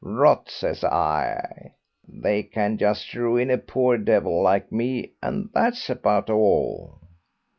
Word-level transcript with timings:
Rot, 0.03 0.49
says 0.49 0.83
I! 0.83 1.75
They 2.07 2.41
can 2.41 2.79
just 2.79 3.13
ruin 3.13 3.51
a 3.51 3.59
poor 3.59 3.99
devil 3.99 4.41
like 4.41 4.71
me, 4.71 5.13
and 5.21 5.51
that's 5.53 5.91
about 5.91 6.27
all. 6.27 7.01